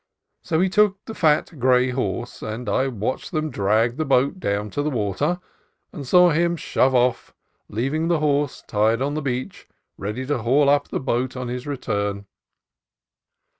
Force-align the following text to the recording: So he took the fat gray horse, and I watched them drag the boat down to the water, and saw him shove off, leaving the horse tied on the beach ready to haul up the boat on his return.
So 0.41 0.59
he 0.61 0.67
took 0.67 1.05
the 1.05 1.13
fat 1.13 1.59
gray 1.59 1.91
horse, 1.91 2.41
and 2.41 2.67
I 2.67 2.87
watched 2.87 3.31
them 3.31 3.51
drag 3.51 3.97
the 3.97 4.03
boat 4.03 4.39
down 4.39 4.71
to 4.71 4.81
the 4.81 4.89
water, 4.89 5.39
and 5.93 6.07
saw 6.07 6.31
him 6.31 6.55
shove 6.55 6.95
off, 6.95 7.35
leaving 7.69 8.07
the 8.07 8.17
horse 8.17 8.63
tied 8.65 8.99
on 9.03 9.13
the 9.13 9.21
beach 9.21 9.67
ready 9.99 10.25
to 10.25 10.39
haul 10.39 10.69
up 10.69 10.87
the 10.87 10.99
boat 10.99 11.37
on 11.37 11.49
his 11.49 11.67
return. 11.67 12.25